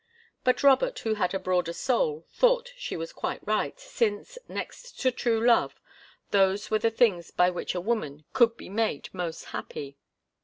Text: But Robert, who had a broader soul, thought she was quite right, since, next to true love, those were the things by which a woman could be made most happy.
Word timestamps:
But 0.43 0.63
Robert, 0.63 0.97
who 0.97 1.13
had 1.13 1.35
a 1.35 1.39
broader 1.39 1.73
soul, 1.73 2.25
thought 2.31 2.73
she 2.75 2.97
was 2.97 3.13
quite 3.13 3.45
right, 3.45 3.79
since, 3.79 4.39
next 4.47 4.99
to 5.01 5.11
true 5.11 5.45
love, 5.45 5.79
those 6.31 6.71
were 6.71 6.79
the 6.79 6.89
things 6.89 7.29
by 7.29 7.51
which 7.51 7.75
a 7.75 7.81
woman 7.81 8.25
could 8.33 8.57
be 8.57 8.67
made 8.67 9.09
most 9.13 9.45
happy. 9.53 9.99